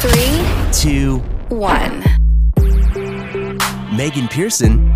[0.00, 1.18] Three, two,
[1.50, 2.00] one.
[3.94, 4.88] Megan Pearson.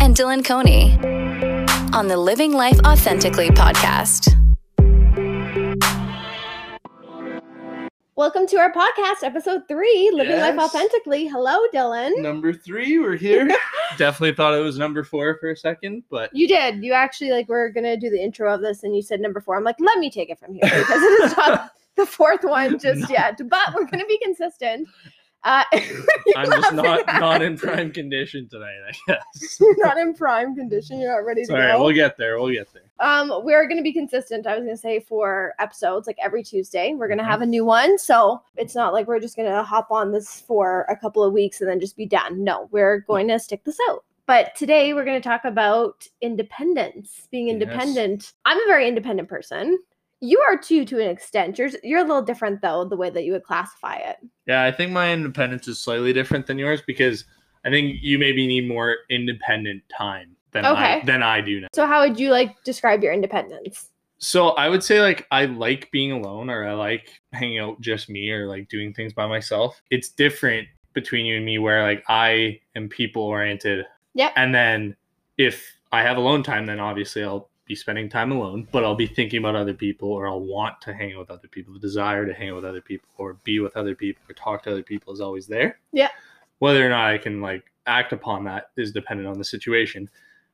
[0.00, 0.94] And Dylan Coney
[1.94, 4.34] on the Living Life Authentically podcast.
[8.16, 11.28] Welcome to our podcast, episode three, Living Life Authentically.
[11.28, 12.20] Hello, Dylan.
[12.20, 13.48] Number three, we're here.
[13.96, 16.82] Definitely thought it was number four for a second, but You did.
[16.82, 19.56] You actually like we're gonna do the intro of this, and you said number four.
[19.56, 22.78] I'm like, let me take it from here because it is not the fourth one
[22.78, 23.06] just No.
[23.10, 23.40] yet.
[23.48, 24.88] But we're gonna be consistent.
[25.46, 25.62] Uh,
[26.36, 29.58] I'm just not not in prime condition tonight, I guess.
[29.60, 30.98] You're not in prime condition.
[30.98, 31.84] You're not ready to Sorry, go.
[31.84, 32.40] we'll get there.
[32.40, 32.84] We'll get there.
[32.98, 34.46] Um, we're gonna be consistent.
[34.46, 37.26] I was gonna say for episodes, like every Tuesday, we're gonna Mhm.
[37.28, 37.98] have a new one.
[37.98, 41.60] So it's not like we're just gonna hop on this for a couple of weeks
[41.60, 42.42] and then just be done.
[42.42, 44.02] No, we're going to stick this out.
[44.26, 47.54] But today we're gonna talk about independence, being Yes.
[47.54, 48.32] independent.
[48.46, 49.78] I'm a very independent person.
[50.24, 51.58] You are too, to an extent.
[51.58, 54.16] You're you're a little different though, the way that you would classify it.
[54.46, 57.24] Yeah, I think my independence is slightly different than yours because
[57.64, 61.68] I think you maybe need more independent time than I than I do now.
[61.74, 63.90] So how would you like describe your independence?
[64.18, 68.08] So I would say like I like being alone or I like hanging out just
[68.08, 69.82] me or like doing things by myself.
[69.90, 73.84] It's different between you and me where like I am people oriented.
[74.14, 74.32] Yep.
[74.36, 74.96] And then
[75.36, 79.06] if I have alone time, then obviously I'll be spending time alone, but I'll be
[79.06, 81.72] thinking about other people or I'll want to hang out with other people.
[81.72, 84.62] The desire to hang out with other people or be with other people or talk
[84.64, 85.78] to other people is always there.
[85.92, 86.10] Yeah.
[86.58, 90.08] Whether or not I can like act upon that is dependent on the situation.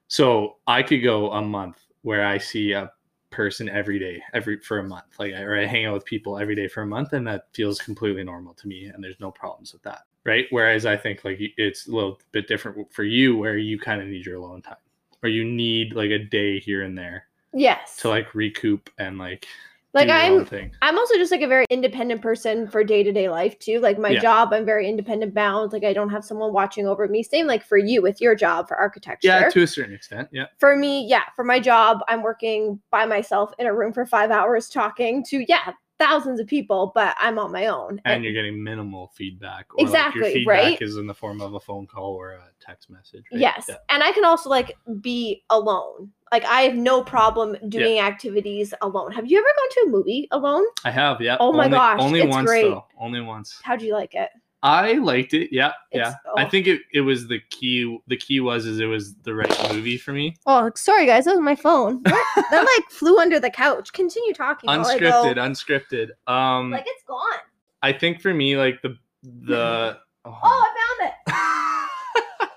[0.08, 2.90] So I could go a month where I see a
[3.30, 6.56] person every day, every for a month, like or I hang out with people every
[6.56, 9.72] day for a month, and that feels completely normal to me, and there's no problems
[9.72, 10.46] with that, right?
[10.50, 14.08] Whereas I think like it's a little bit different for you, where you kind of
[14.08, 14.76] need your alone time,
[15.22, 17.96] or you need like a day here and there Yes.
[17.98, 19.46] to like recoup and like
[19.92, 20.46] like I'm.
[20.82, 23.80] I'm also just like a very independent person for day to day life too.
[23.80, 24.20] Like my Yeah.
[24.20, 25.72] job, I'm very independent bound.
[25.72, 27.22] Like I don't have someone watching over me.
[27.22, 29.28] Same like for you with your job for architecture.
[29.28, 30.28] Yeah, to a certain extent.
[30.30, 34.06] Yeah, for me, yeah, for my job, I'm working by myself in a room for
[34.06, 38.00] five hours talking to yeah thousands of people, but I'm on my own.
[38.04, 39.66] and you're getting minimal feedback.
[39.74, 40.82] Or Like Exactly, your feedback right?
[40.82, 43.24] is in the form of a phone call or a text message.
[43.32, 43.40] right?
[43.40, 43.66] Yes.
[43.68, 43.76] Yeah.
[43.90, 46.10] And I can also like be alone.
[46.32, 49.12] Like I have no problem doing activities alone.
[49.12, 50.64] Have you ever gone to a movie alone?
[50.84, 51.20] I have.
[51.20, 51.36] Yeah.
[51.40, 52.62] Oh my Only- gosh, Only it's once great.
[52.70, 52.84] though.
[52.98, 53.60] Only once.
[53.62, 54.30] How'd you like it?
[54.62, 55.48] I liked it.
[55.52, 56.00] Yeah, yeah.
[56.00, 56.48] It's- I oh.
[56.50, 57.98] think it, it was the key.
[58.08, 60.36] The key was is it was the right movie for me.
[60.46, 62.02] Oh, sorry guys, that was my phone.
[62.04, 62.44] What?
[62.50, 63.92] that like flew under the couch.
[63.92, 64.68] Continue talking.
[64.68, 66.30] while go- Unscripted, unscripted.
[66.32, 67.38] Um, Like it's gone.
[67.82, 69.98] I think for me, like the the.
[70.26, 71.36] Oh, I found it.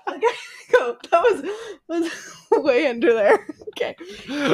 [0.16, 0.26] Okay,
[0.72, 0.96] go.
[1.10, 1.44] That was
[1.88, 3.46] was way under there.
[3.70, 3.96] Okay.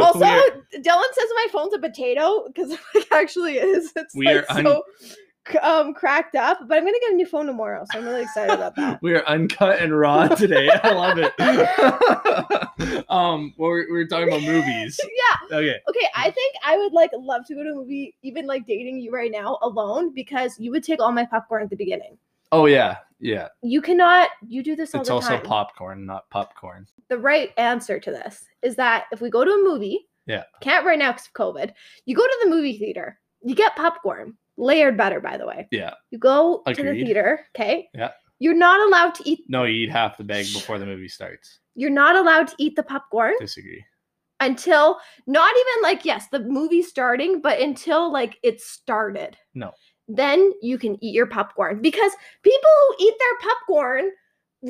[0.00, 3.92] Also, We're- Dylan says my phone's a potato because it like, actually is.
[3.96, 5.14] It's We like are un- so c-
[5.62, 6.58] um cracked up.
[6.66, 8.98] But I'm gonna get a new phone tomorrow, so I'm really excited about that.
[9.02, 10.70] we are uncut and raw today.
[10.82, 11.32] I love it.
[13.08, 14.98] um, well, we're, we're talking about movies.
[15.02, 15.56] yeah.
[15.58, 15.76] Okay.
[15.88, 16.06] Okay.
[16.14, 19.10] I think I would like love to go to a movie, even like dating you
[19.12, 22.16] right now alone, because you would take all my popcorn at the beginning.
[22.52, 23.48] Oh yeah, yeah.
[23.62, 24.30] You cannot.
[24.46, 25.42] You do this all It's the also time.
[25.44, 26.86] popcorn, not popcorn.
[27.08, 30.44] the right answer to this is that if we go to a movie, Yeah.
[30.60, 31.72] can't right now because of COVID,
[32.06, 35.66] you go to the movie theater, you get popcorn, layered better, by the way.
[35.70, 35.94] Yeah.
[36.10, 37.88] You go to the theater, okay?
[37.94, 38.10] Yeah.
[38.38, 39.40] You're not allowed to eat.
[39.48, 41.58] No, you eat half the bag before the movie starts.
[41.74, 43.84] You're not allowed to eat the popcorn Disagree.
[44.40, 49.36] until not even like yes, the movie starting, but until like it started.
[49.54, 49.72] No.
[50.08, 52.12] Then you can eat your popcorn because
[52.42, 54.10] people who eat their popcorn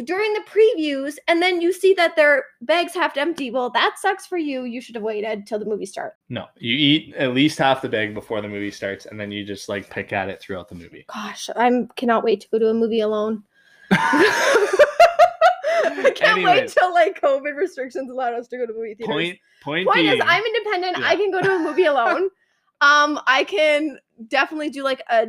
[0.04, 3.50] during the previews and then you see that their bags half empty.
[3.50, 4.64] Well, that sucks for you.
[4.64, 7.88] You should have waited till the movie starts No, you eat at least half the
[7.88, 10.76] bag before the movie starts, and then you just like pick at it throughout the
[10.76, 11.04] movie.
[11.12, 13.42] Gosh, I'm cannot wait to go to a movie alone.
[13.92, 19.12] I can't wait till like COVID restrictions allowed us to go to movie theaters.
[19.12, 20.98] Point point, Point is, I'm independent.
[20.98, 21.08] Yeah.
[21.08, 22.24] I can go to a movie alone.
[22.80, 23.98] um, I can
[24.28, 25.26] definitely do like a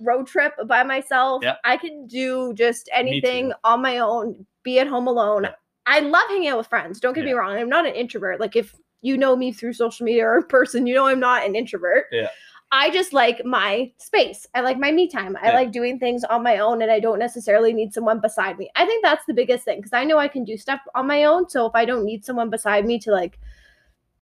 [0.00, 1.42] road trip by myself.
[1.42, 1.58] Yep.
[1.64, 4.46] I can do just anything on my own.
[4.62, 5.44] Be at home alone.
[5.44, 5.54] Yeah.
[5.86, 7.00] I love hanging out with friends.
[7.00, 7.56] Don't get me wrong.
[7.56, 8.40] I'm not an introvert.
[8.40, 11.44] Like if you know me through social media or in person, you know I'm not
[11.44, 12.04] an introvert.
[12.12, 12.28] Yeah.
[12.74, 14.46] I just like my space.
[14.54, 15.36] I like my me time.
[15.42, 15.54] I Yeah.
[15.54, 18.70] like doing things on my own and I don't necessarily need someone beside me.
[18.76, 21.24] I think that's the biggest thing because I know I can do stuff on my
[21.24, 21.50] own.
[21.50, 23.38] So if I don't need someone beside me to like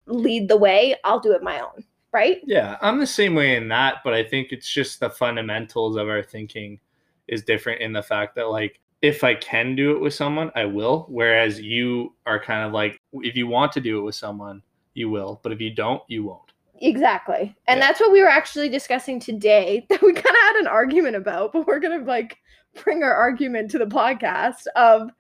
[0.07, 1.85] lead the way, I'll do it my own.
[2.13, 2.41] Right?
[2.47, 6.09] Yeah, I'm the same way in that, but I think it's just the fundamentals of
[6.09, 6.81] our thinking
[7.29, 10.65] is different in the fact that like if I can do it with someone, I
[10.65, 11.07] will.
[11.09, 14.63] Whereas you are kind of like if you want to do it with someone,
[14.95, 16.53] you will, but if you don't, you won't.
[16.81, 17.55] Exactly.
[17.67, 17.87] And Yeah.
[17.87, 21.53] that's what we were actually discussing today that we kind of had an argument about,
[21.53, 22.39] but we're going to like
[22.83, 25.11] bring our argument to the podcast of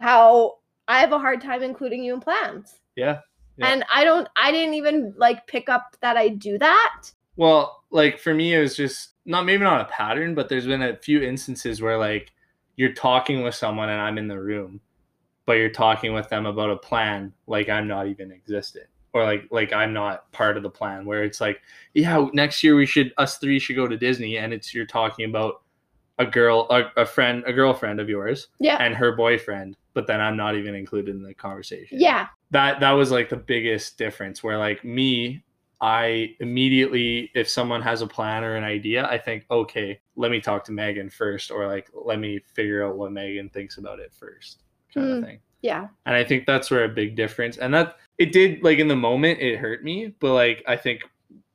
[0.00, 0.54] how
[0.88, 2.74] I have a hard time including you in plans.
[2.96, 3.20] Yeah.
[3.56, 3.68] Yeah.
[3.68, 7.04] And I don't I didn't even like pick up that I do that.
[7.36, 10.82] Well, like for me, it was just not maybe not a pattern, but there's been
[10.82, 12.32] a few instances where like
[12.76, 14.80] you're talking with someone and I'm in the room,
[15.46, 18.86] but you're talking with them about a plan like I'm not even existent.
[19.12, 21.60] Or like like I'm not part of the plan where it's like,
[21.94, 25.28] yeah, next year we should us three should go to Disney and it's you're talking
[25.28, 25.62] about
[26.18, 28.76] a girl a, a friend a girlfriend of yours Yeah.
[28.80, 32.28] and her boyfriend, but then I'm not even included in the conversation yeah.
[32.52, 35.42] that that was like the biggest difference where like me
[35.80, 40.40] i immediately if someone has a plan or an idea i think okay let me
[40.40, 44.12] talk to megan first or like let me figure out what megan thinks about it
[44.14, 44.60] first
[44.94, 45.18] kind Mm.
[45.18, 45.88] of thing Yeah.
[46.06, 48.94] and i think that's where a big difference and that it did like in the
[48.96, 51.00] moment it hurt me but like i think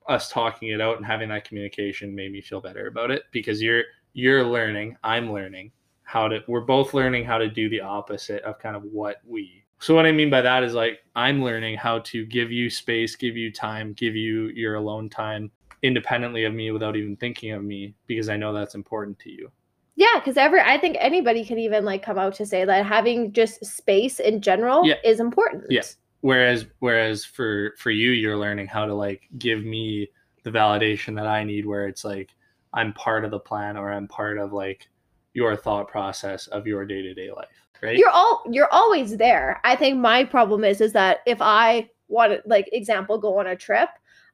[0.09, 3.61] us talking it out and having that communication made me feel better about it because
[3.61, 3.83] you're
[4.13, 5.71] you're learning i'm learning
[6.03, 9.63] how to we're both learning how to do the opposite of kind of what we
[9.79, 13.15] so what i mean by that is like i'm learning how to give you space
[13.15, 15.51] give you time give you your alone time
[15.83, 19.49] independently of me without even thinking of me because i know that's important to you
[19.95, 23.33] Yeah, because every I think anybody can even like come out to say that having
[23.33, 24.95] just space in general Yeah.
[25.03, 25.65] is important.
[25.69, 25.83] Yeah.
[26.21, 30.09] whereas whereas for for you you're learning how to like give me
[30.43, 32.29] the validation that i need where it's like
[32.73, 34.87] i'm part of the plan or i'm part of like
[35.33, 37.47] your thought process of your day-to-day life
[37.81, 39.59] right You're all you're always there.
[39.63, 43.47] I think my problem is is that if I want to like example go on
[43.47, 43.89] a trip,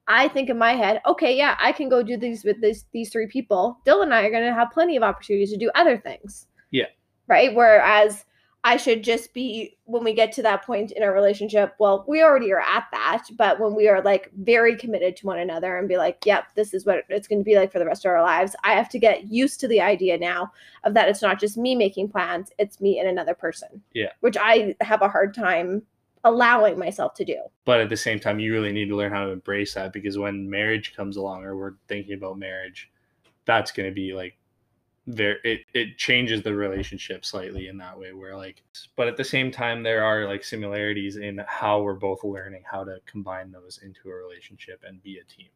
[0.08, 3.12] I think in my head, okay, yeah, I can go do these with this these
[3.12, 3.80] three people.
[3.86, 6.48] Dylan and I are gonna have plenty of opportunities to do other things.
[6.72, 6.88] Yeah.
[7.28, 7.54] Right.
[7.54, 8.26] Whereas
[8.66, 11.76] I should just be when we get to that point in our relationship.
[11.78, 15.38] Well, we already are at that, but when we are like very committed to one
[15.38, 17.86] another and be like, yep, this is what it's going to be like for the
[17.86, 20.52] rest of our lives, I have to get used to the idea now
[20.84, 23.84] of that it's not just me making plans, it's me and another person.
[23.94, 24.10] Yeah.
[24.22, 25.84] Which I have a hard time
[26.24, 27.38] allowing myself to do.
[27.66, 30.18] but at the same time you really need to learn how to embrace that because
[30.18, 32.90] when marriage comes along or we're thinking about marriage
[33.46, 34.36] that's going to be like
[35.08, 38.64] there it, it changes the relationship slightly in that way where like
[38.96, 42.84] but at the same time there are like similarities in how we're both learning how
[42.84, 45.48] to combine those into a relationship and be a team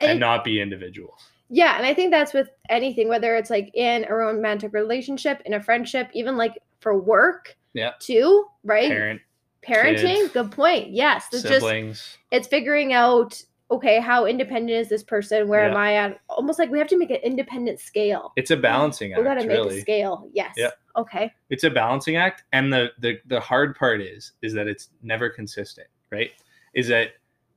[0.00, 3.70] and, And- not be individuals Yeah, and I think that's with anything, whether it's like
[3.74, 7.56] in a romantic relationship, in a friendship, even like for work.
[7.72, 7.92] Yeah.
[7.98, 8.88] Too, right?
[8.90, 9.20] parent
[9.66, 10.00] Parenting.
[10.00, 10.90] kids, good point.
[10.90, 11.26] Yes.
[11.32, 15.46] It's just siblings it's figuring out okay, how independent is this person?
[15.48, 16.20] Where am I at?
[16.28, 18.32] Almost like we have to make an independent scale.
[18.36, 19.18] it's a balancing act.
[19.20, 20.28] We gotta make really a scale.
[20.32, 20.54] Yes.
[20.56, 20.70] Yeah.
[20.96, 21.32] Okay.
[21.50, 25.30] it's a balancing act and the, the the hard part is is that it's never
[25.30, 26.32] consistent right
[26.74, 27.10] is that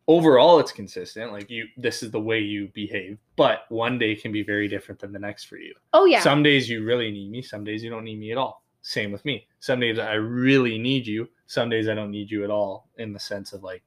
[0.08, 4.31] overall it's consistent like you this is the way you behave but one day can
[4.31, 6.22] be very different than the next for you Oh yeah.
[6.22, 9.12] some days you really need me some days you don't need me at all same
[9.12, 12.52] with me some days i really need you some days i don't need you at
[12.52, 13.81] all in the sense of like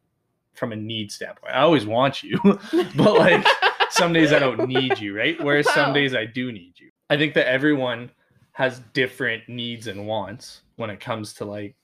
[0.55, 2.39] from a need standpoint i always want you
[2.97, 3.47] but like
[3.95, 5.43] some days I don't need you, right?
[5.43, 6.91] Whereas some days I do need you.
[7.11, 8.11] I think that everyone
[8.53, 11.77] has different needs and wants when it comes to like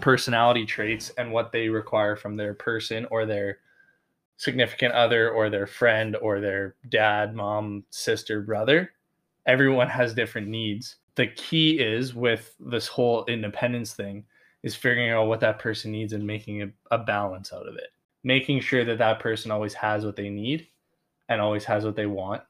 [0.00, 3.58] personality traits and what they require from their person or their
[4.38, 8.92] significant other or their friend or their dad, mom, sister, brother.
[9.46, 10.96] Everyone has different needs.
[11.14, 14.24] The key is with this whole independence thing
[14.62, 17.88] is figuring out what that person needs and making a, a balance out of it.
[18.22, 20.68] Making sure that that person always has what they need
[21.28, 22.42] and always has what they want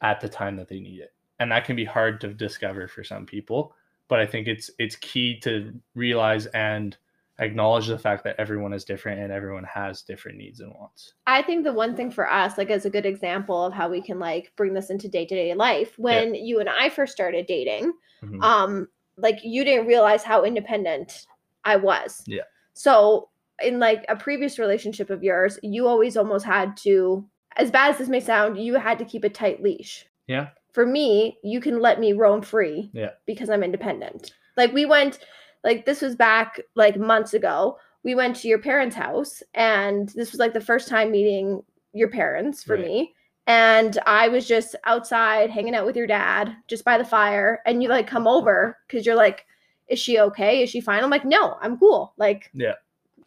[0.00, 1.12] at the time that they need it.
[1.38, 3.74] And that can be hard to discover for some people,
[4.08, 6.96] but I think it's it's key to realize and
[7.38, 11.14] acknowledge the fact that everyone is different and everyone has different needs and wants.
[11.26, 14.02] I think the one thing for us, like as a good example of how we
[14.02, 17.46] can like bring this into day to day life, when you and I first started
[17.46, 17.92] dating,
[18.22, 18.42] Mhm.
[18.42, 21.26] um, like you didn't realize how independent
[21.64, 22.22] I was.
[22.26, 22.42] Yeah.
[22.74, 23.28] So
[23.60, 27.98] in like a previous relationship of yours, you always almost had to, as bad as
[27.98, 30.06] this may sound, you had to keep a tight leash.
[30.26, 30.48] Yeah.
[30.72, 32.90] For me, you can let me roam free.
[32.92, 33.10] Yeah.
[33.26, 34.32] Because I'm independent.
[34.56, 35.18] Like we went,
[35.64, 37.78] like this was back like months ago.
[38.04, 42.08] We went to your parents' house, and this was like the first time meeting your
[42.08, 42.84] parents for Right.
[42.86, 43.14] me.
[43.48, 47.60] And I was just outside hanging out with your dad, just by the fire.
[47.66, 49.46] And you like come over because you're like,
[49.88, 50.62] is she okay?
[50.62, 51.02] Is she fine?
[51.02, 52.12] I'm like, no, I'm cool.
[52.18, 52.74] Like, Yeah.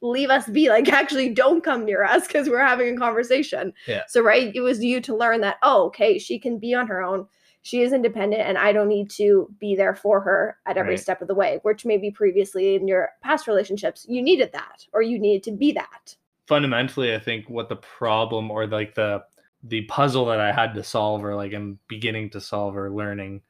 [0.01, 0.70] leave us be.
[0.70, 3.74] Like, actually, don't come near us because we're having a conversation.
[3.88, 4.04] Yeah.
[4.08, 7.01] So, right, it was you to learn that, oh, okay, she can be on her
[7.01, 7.28] own.
[7.63, 11.00] She is independent, and I don't need to be there for her at every Right.
[11.00, 11.60] step of the way.
[11.63, 15.72] Which maybe previously in your past relationships, you needed that, or you needed to be
[15.74, 16.16] that.
[16.48, 19.24] fundamentally, I think what the problem or like the
[19.63, 23.41] the puzzle that I had to solve or like I'm beginning to solve or learning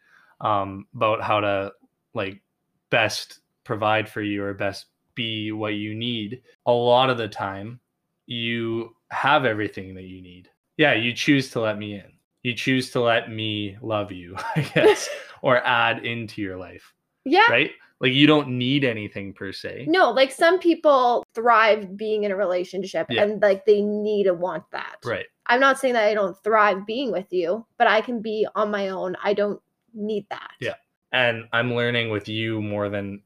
[0.41, 1.71] um, about how to
[2.13, 2.41] like
[2.89, 6.41] best provide for you or best be what you need.
[6.65, 7.79] A lot of the time,
[8.25, 10.49] you have everything that you need.
[10.77, 12.11] Yeah, you choose to let me in.
[12.43, 15.09] You choose to let me love you, I guess,
[15.41, 17.49] or add into your life, Yeah.
[17.49, 17.71] right?
[18.01, 19.85] Like you don't need anything per se.
[19.87, 23.23] No, like some people thrive being in a relationship Yeah.
[23.23, 24.97] and like they need to want that.
[25.05, 25.27] Right.
[25.45, 28.71] I'm not saying that I don't thrive being with you, but I can be on
[28.71, 29.15] my own.
[29.23, 29.61] I don't
[29.93, 30.51] need that.
[30.59, 30.75] Yeah.
[31.13, 33.21] and i'm learning with you more than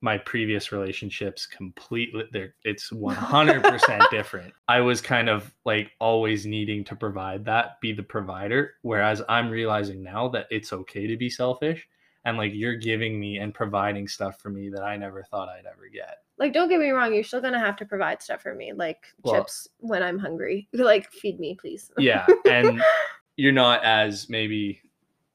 [0.00, 6.84] my previous relationships completely they're it's 100% different i was kind of like always needing
[6.84, 11.28] to provide that be the provider whereas i'm realizing now that it's okay to be
[11.28, 11.88] selfish
[12.24, 15.66] and like you're giving me and providing stuff for me that i never thought i'd
[15.66, 18.54] ever get Like, don't get me wrong, you're still gonna have to provide stuff for
[18.54, 20.68] me, like Well- chips when I'm hungry.
[20.72, 21.90] Like, feed me, please.
[21.98, 22.82] yeah and
[23.36, 24.80] you're not as maybe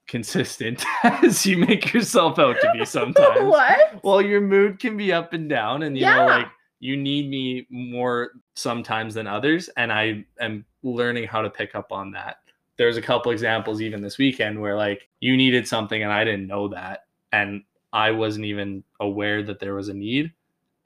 [0.08, 4.04] consistent as you make yourself out to be sometimes what?
[4.04, 6.16] well your mood can be up and down and you Yeah.
[6.18, 6.48] know like
[6.80, 11.92] you need me more sometimes than others and i am learning how to pick up
[11.92, 12.38] on that
[12.80, 16.48] there's a couple examples even this weekend where like you needed something and i didn't
[16.48, 17.62] know that and
[17.94, 20.32] i wasn't even aware that there was a need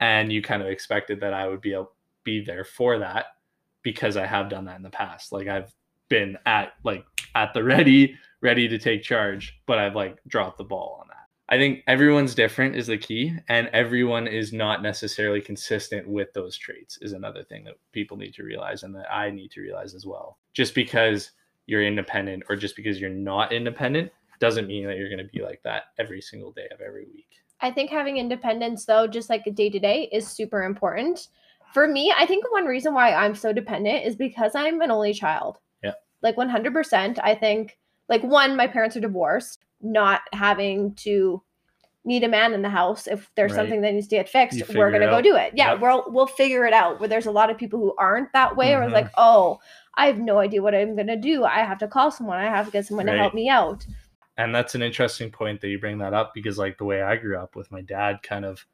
[0.00, 1.92] and you kind of expected that i would be able
[2.24, 3.26] be there for that
[3.82, 5.72] because i have done that in the past like i've
[6.08, 10.64] been at like at the ready ready to take charge but i've like dropped the
[10.64, 11.14] ball on that
[11.46, 16.56] I think everyone's different is the key, and everyone is not necessarily consistent with those
[16.56, 19.94] traits, is another thing that people need to realize and that I need to realize
[19.94, 20.38] as well.
[20.54, 21.32] Just because
[21.66, 25.42] you're independent or just because you're not independent doesn't mean that you're going to be
[25.42, 27.26] like that every single day of every week.
[27.60, 31.28] I think having independence, though, just like day to day, is super important.
[31.72, 35.14] For me, I think one reason why I'm so dependent is because I'm an only
[35.14, 35.58] child.
[35.82, 35.92] Yeah.
[36.20, 37.18] Like 100%.
[37.22, 37.78] I think,
[38.08, 41.42] like, one, my parents are divorced, not having to
[42.04, 43.06] need a man in the house.
[43.06, 43.56] If there's Right.
[43.56, 45.52] something that needs to get fixed, You we're gonna go do it.
[45.54, 45.80] Yeah, Yep.
[45.80, 47.00] we'll, we'll figure it out.
[47.00, 48.94] Where there's a lot of people who aren't that way, or it's Mhm.
[48.94, 49.60] like, oh,
[49.94, 51.44] I have no idea what I'm going to do.
[51.44, 53.86] I have to call someone, I have to get someone to help me out.
[54.36, 57.16] And that's an interesting point that you bring that up because, like, the way I
[57.16, 58.66] grew up with my dad kind of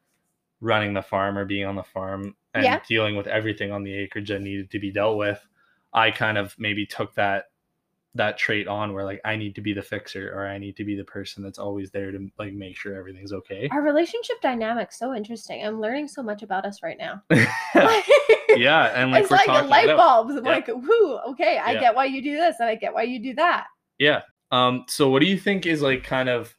[0.62, 2.80] running the farm or being on the farm and Yeah.
[2.88, 5.46] dealing with everything on the acreage that needed to be dealt with,
[5.92, 7.49] I kind of maybe took that
[8.16, 10.84] that trait on where like I need to be the fixer or I need to
[10.84, 13.68] be the person that's always there to like make sure everything's okay.
[13.70, 15.64] Our relationship dynamic's so interesting.
[15.64, 17.22] I'm learning so much about us right now.
[17.30, 20.34] yeah, and like it's like light bulbs.
[20.34, 20.50] I'm Yeah.
[20.52, 21.80] like, whoo, okay, I Yeah.
[21.80, 23.66] get why you do this and I get why you do that.
[23.98, 24.22] Yeah.
[24.50, 24.84] Um.
[24.88, 26.54] So, what do you think is like kind of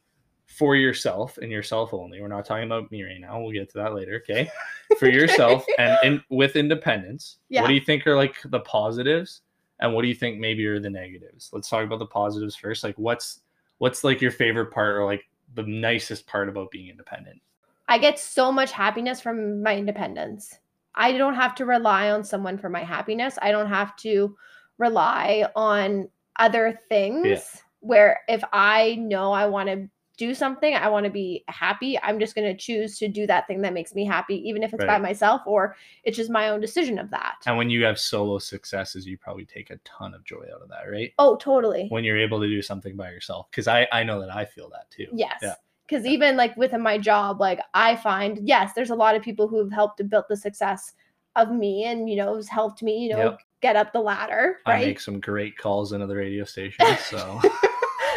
[0.48, 2.22] for yourself and yourself only?
[2.22, 3.41] We're not talking about me right now.
[3.41, 4.22] We'll get to that later.
[4.24, 4.50] Okay.
[5.00, 7.62] For yourself and in, with independence, Yeah.
[7.62, 9.41] what do you think are like the positives,
[9.82, 11.50] and what do you think maybe are the negatives?
[11.52, 12.84] Let's talk about the positives first.
[12.84, 13.42] Like, what's
[13.80, 15.24] what's like your favorite part or like
[15.56, 17.42] the nicest part about being independent?
[17.88, 20.58] I get so much happiness from my independence.
[20.96, 23.38] I don't have to rely on someone for my happiness.
[23.42, 24.36] I don't have to
[24.78, 29.90] rely on other things where if I know I want to
[30.22, 33.48] do something, I want to be happy, I'm just going to choose to do that
[33.48, 36.62] thing that makes me happy, even if it's by myself or it's just my own
[36.62, 37.38] decision of that.
[37.48, 40.70] And when you have solo successes, you probably take a ton of joy out of
[40.70, 41.12] that, right?
[41.18, 41.88] Oh, totally.
[41.90, 44.70] When you're able to do something by yourself, because I I know that I feel
[44.70, 45.08] that too.
[45.12, 45.40] Yes.
[45.42, 45.56] Yeah.
[45.88, 49.48] Because even like within my job, like I find, yes, there's a lot of people
[49.48, 50.94] who have helped to build the success
[51.36, 53.40] of me and, you know, has helped me, you know, Yep.
[53.62, 54.58] get up the ladder.
[54.68, 57.42] I make some great calls into the radio station, so.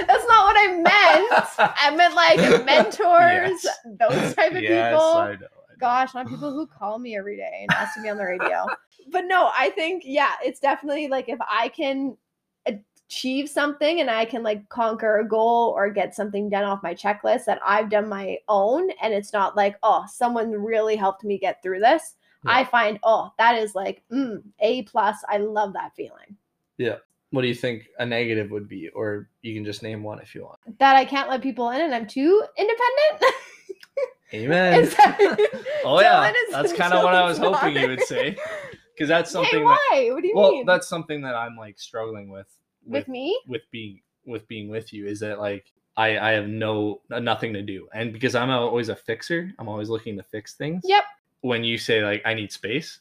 [0.06, 1.43] That's not what I meant.
[1.58, 3.78] I meant like mentors, Yes.
[3.98, 5.04] those type of yes, people.
[5.04, 5.32] I know.
[5.32, 5.46] I know.
[5.80, 8.64] Gosh, not people who call me every day and ask to be on the radio.
[9.10, 12.16] but no, I think, yeah, it's definitely like if I can
[12.66, 16.94] achieve something and I can like conquer a goal or get something done off my
[16.94, 21.38] checklist that I've done my own and it's not like, oh, someone really helped me
[21.38, 22.14] get through this.
[22.44, 22.52] Yeah.
[22.52, 25.16] I find, oh, that is like mm, A plus.
[25.28, 26.36] I love that feeling.
[27.34, 30.36] What do you think a negative would be, or you can just name one if
[30.36, 30.60] you want?
[30.78, 33.34] That I can't let people in and I'm too independent.
[34.32, 34.84] Amen.
[34.84, 38.36] That- oh yeah, that's kind of what I was Dylan's hoping you would say,
[38.94, 39.64] because that's Hey, something.
[39.64, 40.10] that, why?
[40.12, 40.64] What do you well, mean?
[40.64, 42.46] that's something that I'm like struggling with
[42.86, 43.36] with with me?
[43.48, 45.08] with being with being with you.
[45.08, 48.96] Is that like I I have no nothing to do, and because I'm always a
[48.96, 50.82] fixer, I'm always looking to fix things.
[50.84, 51.02] Yep.
[51.40, 53.00] When you say like I need space,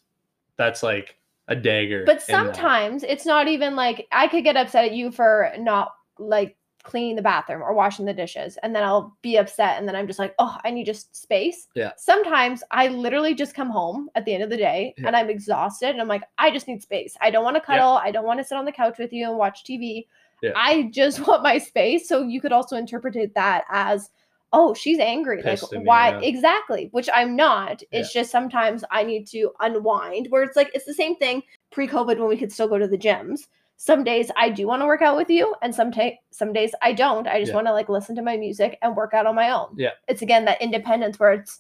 [0.58, 2.04] that's like a dagger.
[2.06, 6.56] But sometimes it's not even like I could get upset at you for not like
[6.84, 10.06] cleaning the bathroom or washing the dishes and then I'll be upset and then I'm
[10.06, 11.92] just like, "Oh, I need just space." Yeah.
[11.98, 15.08] Sometimes I literally just come home at the end of the day Yeah.
[15.08, 17.16] and I'm exhausted and I'm like, "I just need space.
[17.22, 17.94] I don't want to cuddle.
[18.04, 20.08] I don't want to sit on the couch with you and watch TV.
[20.42, 20.52] Yeah.
[20.56, 24.10] I just want my space." So you could also interpret that as
[24.54, 25.42] Oh, she's angry.
[25.42, 26.20] Pissed like at me, why yeah.
[26.22, 26.88] exactly?
[26.92, 27.82] Which I'm not.
[27.92, 30.28] It's just sometimes I need to unwind.
[30.30, 31.42] Where it's like it's the same thing
[31.72, 34.86] pre-COVID when we could still go to the gyms some days I do want to
[34.86, 37.28] work out with you, and some ta- some days I don't.
[37.28, 37.56] I just Yeah.
[37.56, 39.74] want to like listen to my music and work out on my own.
[39.76, 39.90] Yeah.
[40.08, 41.60] It's again that independence where it's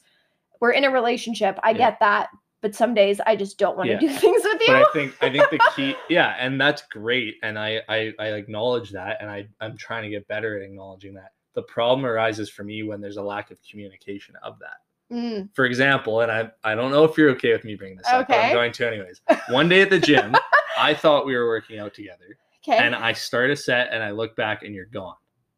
[0.61, 1.59] we're in a relationship.
[1.63, 1.77] I Yeah.
[1.77, 2.29] get that,
[2.61, 4.73] but some days I just don't want to do things with but you.
[4.73, 8.91] I think I think the key, yeah, and that's great, and I, I I acknowledge
[8.91, 11.31] that, and I I'm trying to get better at acknowledging that.
[11.53, 15.15] The problem arises for me when there's a lack of communication of that.
[15.15, 18.07] Mm, For example, and I I don't know if you're okay with me bringing this
[18.21, 19.21] up, but I'm going to anyways.
[19.49, 20.33] One day at the gym,
[20.77, 22.77] I thought we were working out together, okay.
[22.77, 25.15] and I start a set, and I look back, and you're gone,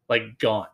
[0.08, 0.66] like gone.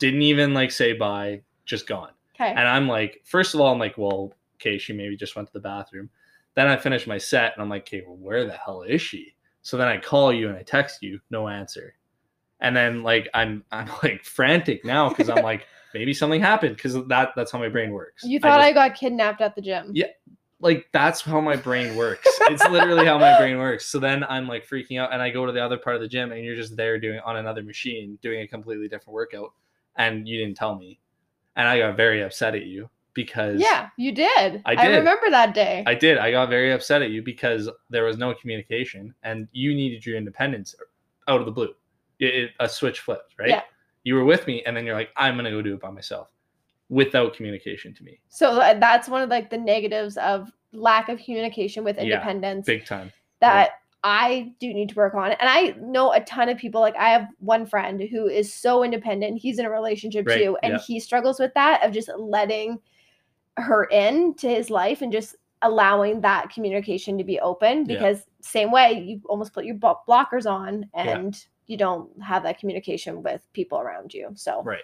[0.00, 2.10] Didn't even like say bye, just gone.
[2.34, 2.50] okay.
[2.50, 5.52] And I'm like, first of all, I'm like, well, okay, she maybe just went to
[5.52, 6.10] the bathroom.
[6.54, 9.34] Then I finish my set and I'm like, okay, well, where the hell is she?
[9.62, 11.94] So then I call you and I text you, no answer.
[12.60, 16.94] And then like I'm I'm like frantic now because I'm like, maybe something happened because
[17.08, 18.22] that that's how my brain works.
[18.24, 19.90] you thought I, just- got kidnapped at the gym.
[19.94, 20.06] Yeah.
[20.60, 22.26] like that's how my brain works.
[22.42, 23.86] It's literally how my brain works.
[23.86, 26.08] So then I'm like freaking out and I go to the other part of the
[26.08, 29.52] gym and you're just there doing on another machine doing a completely different workout
[29.96, 30.98] and you didn't tell me.
[31.56, 34.60] And I got very upset at you because Yeah, you did.
[34.66, 34.96] I did.
[34.98, 35.82] remember that day.
[35.86, 36.18] I did.
[36.18, 40.16] I got very upset at you because there was no communication and you needed your
[40.16, 40.74] independence
[41.28, 41.74] out of the blue.
[42.18, 43.48] It, it- a switch flipped, right?
[43.48, 43.62] Yeah.
[44.04, 45.90] You were with me and then you're like, I'm going to go do it by
[45.90, 46.28] myself
[46.88, 48.20] without communication to me.
[48.28, 52.64] so uh, that's one of like the negatives of lack of communication with Yeah, independence.
[52.66, 53.12] Big time.
[53.40, 53.70] that
[54.04, 55.32] I do need to work on.
[55.32, 56.80] And I know a ton of people.
[56.80, 59.40] Like I have one friend who is so independent.
[59.40, 60.78] He's in a relationship Right, too, and yeah.
[60.86, 62.78] he struggles with that of just letting
[63.56, 67.78] her in to his life and just allowing that communication to be open.
[67.88, 67.96] Yeah.
[67.96, 71.18] Because same way, you almost put your blockers on, Yeah.
[71.18, 74.30] and you don't have that communication with people around you.
[74.34, 74.82] So Right.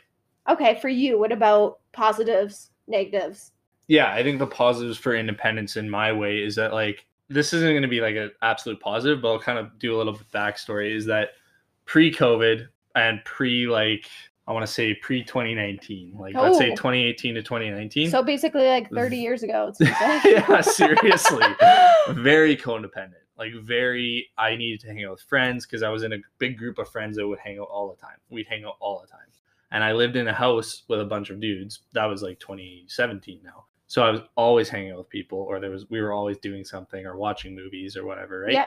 [0.49, 3.53] Okay, for you, what about positives, negatives?
[3.89, 7.71] yeah, I think the positives for independence in my way is that like this isn't
[7.71, 10.31] going to be like an absolute positive, but I'll kind of do a little bit
[10.33, 10.95] backstory.
[10.95, 11.31] Is that
[11.85, 14.09] pre-COVID and pre like
[14.49, 16.77] I want to say pre 2019, like let's say Oh.
[16.77, 18.11] 2018 to 2019.
[18.11, 19.69] So basically, like 30 years ago.
[19.69, 20.25] It seems like.
[20.25, 21.47] yeah, seriously,
[22.11, 23.22] very codependent.
[23.43, 26.57] Like very, I needed to hang out with friends because I was in a big
[26.57, 28.19] group of friends that would hang out all the time.
[28.31, 29.27] We'd hang out all the time,
[29.73, 31.81] and I lived in a house with a bunch of dudes.
[31.93, 33.65] That was like 2017 now.
[33.89, 36.65] So I was always hanging out with people, or there was we were always doing
[36.65, 38.53] something or watching movies or whatever, right?
[38.53, 38.67] Yeah.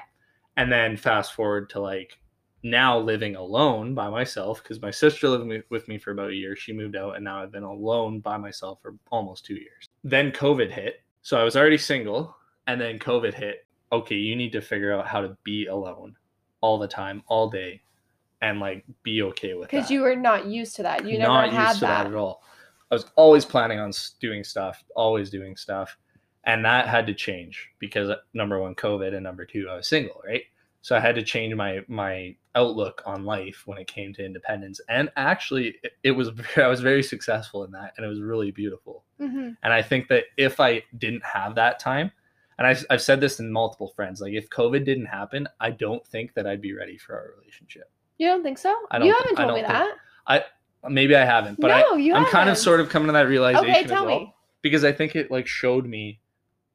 [0.57, 2.19] And then fast forward to like
[2.63, 6.55] now living alone by myself because my sister lived with me for about a year.
[6.57, 9.87] She moved out, and now I've been alone by myself for almost two years.
[10.03, 12.35] Then COVID hit, so I was already single,
[12.67, 13.65] and then COVID hit.
[13.91, 16.15] Okay, you need to figure out how to be alone
[16.61, 17.81] all the time, all day,
[18.41, 21.05] and like be okay with that Because you were not used to that.
[21.05, 22.03] You never not had used to that.
[22.03, 22.11] that.
[22.11, 22.43] at all.
[22.91, 25.97] I was always planning on doing stuff, always doing stuff,
[26.45, 29.87] and that had to change because uh, number one, COVID, and number two, I was
[29.87, 30.43] single, right?
[30.81, 34.79] So I had to change my my outlook on life when it came to independence,
[34.87, 38.51] and actually, it, it was I was very successful in that, and it was really
[38.51, 39.03] beautiful.
[39.19, 39.57] Mhm.
[39.63, 42.11] And I think that if I didn't have that time,
[42.57, 46.05] and I've, I've said this in multiple friends, like if COVID didn't happen, I don't
[46.07, 47.91] think that I'd be ready for our relationship.
[48.17, 48.73] You don't think so?
[48.91, 49.87] I don't you haven't I told me that.
[50.27, 50.43] think-
[50.87, 53.27] Maybe I haven't, but I, no, you I'm kind of sort of coming to that
[53.27, 54.33] realization Okay, as tell well me.
[54.61, 56.19] because I think it like showed me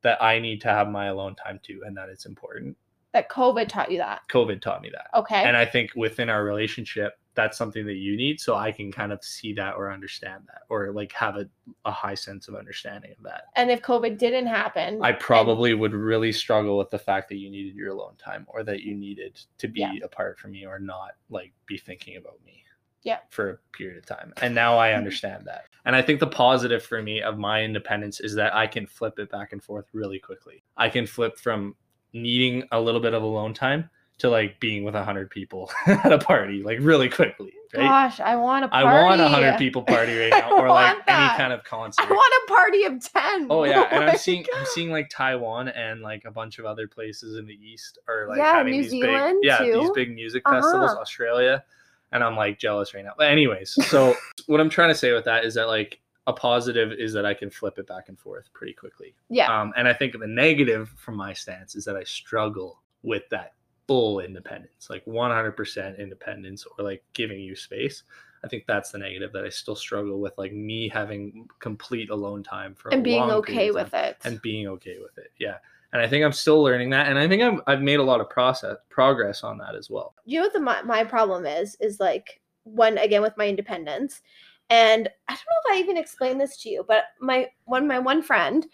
[0.03, 2.77] that I need to have my alone time too, and that it's important.
[3.13, 4.23] That COVID taught you that.
[4.29, 5.41] COVID taught me that, Okay.
[5.45, 9.13] and I think within our relationship, that's something that you need, so I can kind
[9.13, 11.49] of see that or understand that, or like have a,
[11.85, 13.45] a high sense of understanding of that.
[13.57, 17.37] and if COVID didn't happen, I and- probably would really struggle with the fact that
[17.37, 19.93] you needed your alone time, or that you needed to be Yeah.
[20.05, 22.63] apart from me, or not like be thinking about me
[23.03, 23.21] Yeah.
[23.31, 24.33] for a period of time.
[24.43, 24.99] And now I mm-hmm.
[24.99, 25.65] understand that.
[25.87, 29.19] And I think the positive for me of my independence is that I can flip
[29.19, 30.63] it back and forth really quickly.
[30.77, 31.75] I can flip from
[32.13, 33.89] needing a little bit of alone time
[34.21, 37.53] to like being with a hundred people at a party, like really quickly.
[37.75, 37.83] Right?
[37.83, 39.05] Gosh, I want a I party.
[39.05, 42.03] want a hundred people party right now, or like want any kind of concert.
[42.03, 43.47] I want a party of 10.
[43.51, 46.87] Oh yeah, and I'm seeing I'm seeing like Taiwan and like a bunch of other
[46.87, 50.15] places in the east are like Yeah, having New these Zealand, big yeah these big
[50.15, 50.91] music festivals.
[50.93, 51.01] Uh-huh.
[51.01, 51.65] Australia,
[52.13, 53.13] and I'm like jealous right now.
[53.17, 54.15] But anyways, so
[54.47, 57.35] what I'm trying to say with that is that like a positive is that I
[57.35, 59.15] can flip it back and forth pretty quickly.
[59.31, 59.47] Yeah.
[59.49, 63.55] Um, and I think the negative from my stance is that I struggle with that
[63.91, 68.05] full independence, like 100% independence or like giving you space.
[68.45, 72.45] I think that's the negative that I still struggle with, like me having complete alone
[72.45, 74.17] time for a and being okay with it.
[74.23, 75.33] and being okay with it.
[75.41, 75.57] Yeah.
[75.93, 77.09] And I think I'm still learning that.
[77.09, 80.15] And I think I'm, I've made a lot of process progress on that as well.
[80.25, 84.23] you know what the my, my problem is is like when again with my independence
[84.69, 87.99] and i don't know if i even explained this to you but my one my
[87.99, 88.67] one friend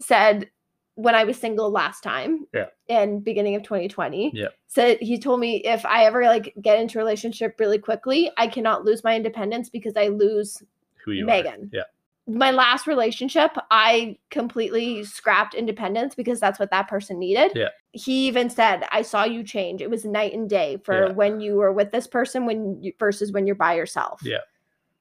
[0.00, 0.50] said
[0.96, 2.66] when i was single last time Yeah.
[2.88, 4.48] in beginning of 2020 Yeah.
[4.66, 8.46] So he told me if i ever like get into a relationship really quickly i
[8.46, 10.62] cannot lose my independence because i lose
[11.04, 11.70] Who you Megan.
[11.72, 11.76] are.
[11.78, 11.82] Yeah.
[12.26, 17.52] my last relationship, I completely scrapped independence because that's what that person needed.
[17.54, 17.68] Yeah.
[17.92, 19.82] He even said, "I saw you change.
[19.82, 21.12] It was night and day for Yeah.
[21.12, 24.38] when you were with this person when you, versus when you're by yourself." Yeah.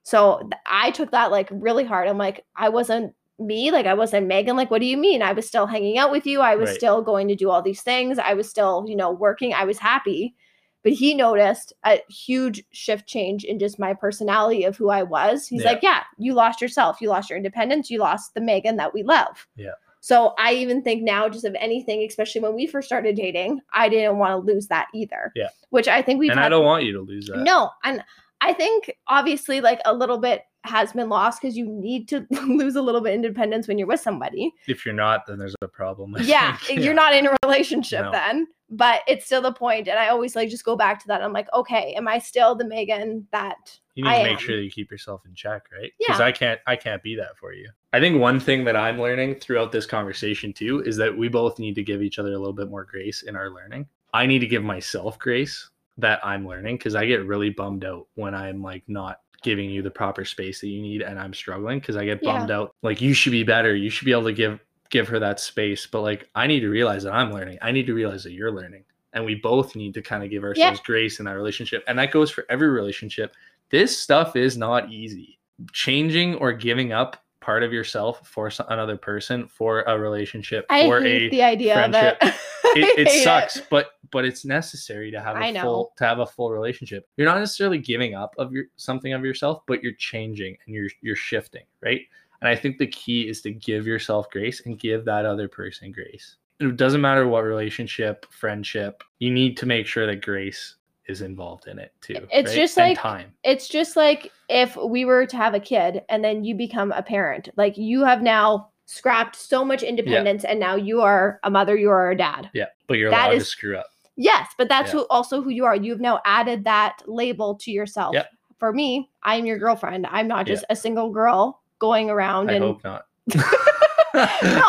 [0.03, 2.10] So I took that like really hard.
[2.10, 4.56] I'm like, I wasn't me, like I wasn't Megan.
[4.56, 5.22] Like, what do you mean?
[5.22, 6.41] I was still hanging out with you.
[6.41, 6.78] I was Right.
[6.78, 8.19] still going to do all these things.
[8.19, 9.54] I was still, you know, working.
[9.54, 10.36] I was happy.
[10.84, 15.48] But he noticed a huge shift change in just my personality of who I was.
[15.48, 15.69] He's Yeah.
[15.72, 17.02] like, Yeah, you lost yourself.
[17.02, 17.89] You lost your independence.
[17.89, 19.48] You lost the Megan that we love.
[19.56, 19.72] Yeah.
[20.02, 23.88] So I even think now, just of anything, especially when we first started dating, I
[23.88, 25.32] didn't want to lose that either.
[25.36, 25.48] Yeah.
[25.69, 27.38] Which I think we've and had I don't want you to lose that.
[27.38, 28.04] no, and
[28.41, 32.76] I think obviously like a little bit has been lost because you need to lose
[32.76, 34.52] a little bit independence when you're with somebody.
[34.67, 36.15] If you're not, then there's a problem.
[36.15, 38.12] I Yeah, you're not in a relationship No.
[38.12, 39.88] then, but it's still the point.
[39.88, 41.21] And I always like just go back to that.
[41.21, 44.39] I'm like, okay, am I still the Megan that You need I to make am.
[44.39, 45.91] sure that you keep yourself in check, right?
[45.99, 46.26] Because Yeah.
[46.26, 47.69] I can't I can't be that for you.
[47.91, 51.60] I think one thing that I'm learning throughout this conversation too is that we both
[51.60, 53.88] need to give each other a little bit more grace in our learning.
[54.13, 58.08] I need to give myself grace that I'm learning because I get really bummed out
[58.15, 61.79] when I'm like not giving you the proper space that you need and I'm struggling
[61.79, 62.34] because I get Yeah.
[62.38, 62.73] bummed out.
[62.82, 63.75] Like you should be better.
[63.75, 65.88] You should be able to give give her that space.
[65.88, 67.58] But like I need to realize that I'm learning.
[67.62, 68.84] I need to realize that you're learning.
[69.13, 71.84] And we both need to kind of give ourselves grace in that relationship.
[71.88, 73.34] And that goes for every relationship.
[73.69, 75.39] This stuff is not easy.
[75.71, 81.01] Changing or giving up part of yourself for another person for a relationship I for
[81.01, 82.17] hate a the idea of it.
[82.17, 82.17] friendship.
[82.65, 85.62] I it, it sucks but but it's necessary to have I a know.
[85.63, 89.26] full to have a full relationship you're not necessarily giving up of your something of
[89.26, 92.02] yourself but you're changing and you're you're shifting right
[92.41, 95.91] and i think the key is to give yourself grace and give that other person
[95.91, 100.76] grace it doesn't matter what relationship friendship you need to make sure that grace
[101.08, 102.56] is involved in it too It's right?
[102.56, 106.23] just And like- time It's just like if we were to have a kid and
[106.23, 110.76] then you become a parent, like you have now scrapped so much independence and now
[110.76, 112.49] you are a mother, you are a dad.
[112.54, 114.99] yeah but you're That allowed is- to screw up Yes, but that's Yeah.
[115.02, 115.76] who also who you are.
[115.76, 118.13] You've now added that label to yourself.
[118.13, 118.30] Yep.
[118.60, 120.08] For me, I'm your girlfriend.
[120.10, 120.54] I'm not Yeah.
[120.54, 123.41] just a single girl going around i and hope not no,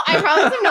[0.07, 0.63] I promise I'm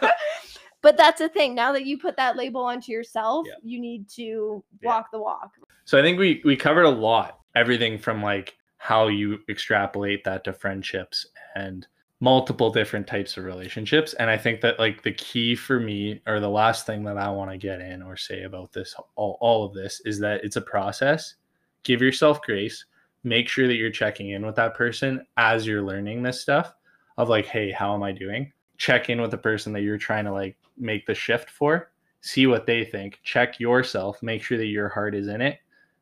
[0.00, 0.12] not.
[0.82, 1.54] but that's the thing.
[1.54, 3.54] Now that you put that label onto yourself, Yeah.
[3.62, 5.52] you need to walk the walk.
[5.84, 7.38] So I think we we covered a lot.
[7.54, 11.86] Everything from like how you extrapolate that to friendships and
[12.20, 14.12] multiple different types of relationships.
[14.14, 17.30] And I think that like the key for me or the last thing that I
[17.30, 20.56] want to get in or say about this all, all of this is that it's
[20.56, 21.36] a process.
[21.82, 22.84] Give yourself grace.
[23.24, 26.74] Make sure that you're checking in with that person as you're learning this stuff
[27.16, 28.52] of like, hey, how am I doing?
[28.76, 31.90] Check in with the person that you're trying to like make the shift for.
[32.20, 33.18] See what they think.
[33.22, 34.22] Check yourself.
[34.22, 35.58] Make sure that your heart is in it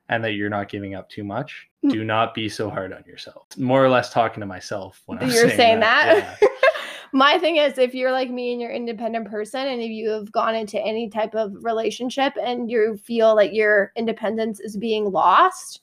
[0.08, 1.68] and that you're not giving up too much.
[1.84, 1.92] Mm.
[1.92, 3.46] Do not be so hard on yourself.
[3.56, 6.38] More or less talking to myself when I'm You're saying that?
[6.40, 6.48] Yeah.
[7.12, 10.10] My thing is, if you're like me and you're an independent person, and if you
[10.10, 15.10] have gone into any type of relationship and you feel like your independence is being
[15.10, 15.80] lost,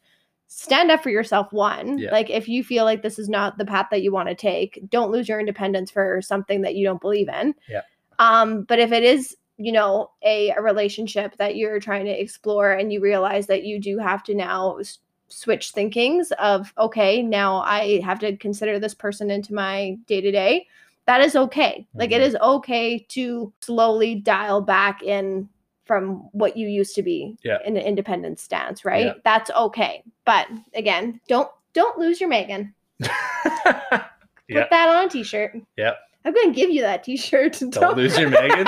[0.48, 1.52] stand up for yourself.
[1.52, 2.12] One, Yeah.
[2.12, 4.80] like if you feel like this is not the path that you want to take,
[4.90, 7.56] don't lose your independence for something that you don't believe in.
[7.68, 7.82] Yeah.
[8.20, 12.72] Um, but if it is, you know, a, a relationship that you're trying to explore
[12.74, 17.58] and you realize that you do have to now s- switch thinkings of, okay, now
[17.62, 20.68] I have to consider this person into my day to day
[21.08, 21.86] that is okay.
[21.94, 22.26] Like it Mhm.
[22.26, 25.48] is okay to slowly dial back in
[25.86, 27.60] from what you used to be Yeah.
[27.64, 29.06] in an independent stance, right?
[29.06, 29.14] Yeah.
[29.24, 30.02] That's okay.
[30.26, 32.74] But again, don't don't lose your Megan.
[33.04, 33.12] Put
[34.48, 34.68] yeah.
[34.72, 35.56] that on a t-shirt.
[35.78, 35.98] Yep.
[36.26, 37.60] I'm gonna give you that t-shirt.
[37.70, 38.66] Don't lose your Megan.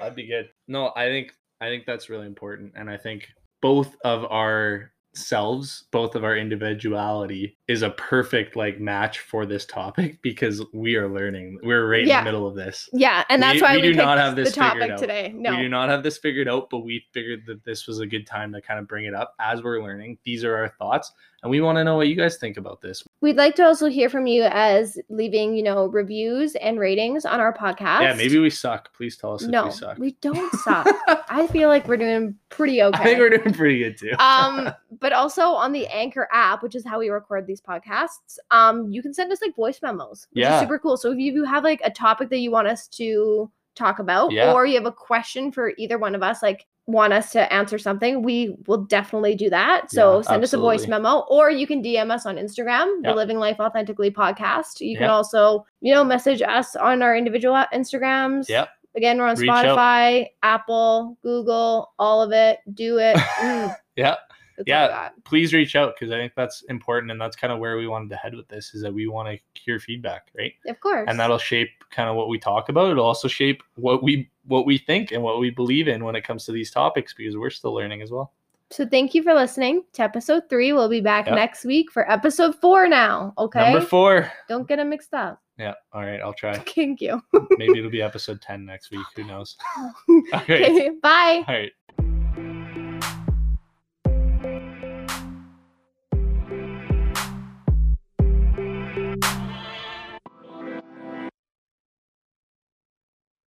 [0.00, 0.48] That'd be good.
[0.68, 3.28] No, I think I think that's really important, and I think
[3.60, 9.66] both of our selves, both of our individuality, is a perfect like match for this
[9.66, 11.58] topic because we are learning.
[11.62, 12.88] We're right in the middle of this.
[12.92, 14.98] yeah, and that's We- why we we, do not have this the topic figured out.
[15.00, 15.32] today.
[15.34, 15.50] No.
[15.56, 18.26] We do not have this figured out, but we figured that this was a good
[18.26, 20.18] time to kind of bring it up as we're learning.
[20.24, 23.02] These are our thoughts, and we want to know what you guys think about this.
[23.22, 27.38] We'd like to also hear from you as leaving, you know, reviews and ratings on
[27.38, 28.00] our podcast.
[28.00, 28.94] Yeah, maybe we suck.
[28.94, 29.98] Please tell us if no, we suck.
[29.98, 30.86] We don't suck.
[31.28, 32.98] I feel like we're doing pretty okay.
[32.98, 34.12] I think we're doing pretty good too.
[34.18, 38.90] um, but also on the Anchor app, which is how we record these podcasts, um,
[38.90, 40.58] you can send us like voice memos, Yeah.
[40.60, 40.96] super cool.
[40.96, 44.52] So if you have like a topic that you want us to talk about, Yeah.
[44.52, 47.78] or you have a question for either one of us, like want us to answer
[47.78, 49.90] something, we will definitely do that.
[49.90, 53.14] So Yeah, send us a voice memo, or you can DM us on Instagram, the
[53.14, 54.80] Living Life Authentically podcast.
[54.80, 58.48] You can also, you know, message us on our individual Instagrams.
[58.48, 58.68] Yep.
[58.96, 59.64] Again, we're on Reach out.
[59.64, 62.58] Spotify, Apple, Google, all of it.
[62.74, 63.16] Do it.
[63.40, 64.16] Mm, yeah.
[64.56, 65.08] That's all I Yeah.
[65.24, 68.10] Please reach out because I think that's important and that's kind of where we wanted
[68.10, 70.52] to head with this is that we want to hear feedback, right?
[70.66, 71.06] Of course.
[71.08, 72.90] And that'll shape kind of what we talk about.
[72.90, 76.24] It'll also shape what we what we think and what we believe in when it
[76.24, 78.32] comes to these topics because we're still learning as well.
[78.70, 80.72] so thank you for listening to episode three.
[80.72, 81.34] We'll be back Yep.
[81.36, 83.32] next week for episode four now.
[83.38, 83.60] Okay.
[83.72, 84.30] Number four.
[84.48, 85.40] Don't get them mixed up.
[85.58, 85.74] Yeah.
[85.92, 86.20] All right.
[86.20, 86.56] I'll try.
[86.74, 87.20] Thank you.
[87.58, 89.04] Maybe it'll be episode 10 next week.
[89.16, 89.56] Who knows?
[90.34, 90.64] Okay.
[90.64, 90.90] okay.
[91.02, 91.44] Bye.
[91.46, 91.72] All right.